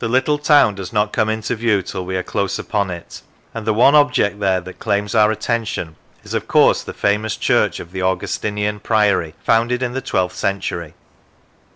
Lonsdale 0.03 0.13
North 0.13 0.27
of 0.27 0.27
the 0.27 0.33
Sands 0.33 0.47
town 0.47 0.75
does 0.75 0.93
not 0.93 1.13
come 1.13 1.29
into 1.29 1.55
view 1.55 1.81
till 1.83 2.03
we 2.03 2.15
are 2.17 2.23
close 2.23 2.57
upon 2.57 2.89
it, 2.89 3.21
and 3.53 3.67
the 3.67 3.73
one 3.75 3.93
object 3.93 4.39
there 4.39 4.59
that 4.59 4.79
claims 4.79 5.13
our 5.13 5.29
attention 5.29 5.95
is 6.23 6.33
of 6.33 6.47
course 6.47 6.81
the 6.81 6.91
famous 6.91 7.37
church 7.37 7.79
of 7.79 7.91
the 7.91 8.01
Augustinian 8.01 8.79
Priory, 8.79 9.35
founded 9.43 9.83
in 9.83 9.93
the 9.93 10.01
twelfth 10.01 10.35
century. 10.35 10.95